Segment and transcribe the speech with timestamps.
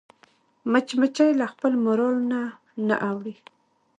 [0.71, 2.41] مچمچۍ له خپل مورال نه
[2.87, 3.35] نه اوړي